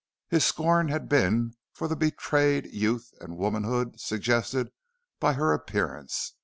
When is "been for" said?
1.07-1.87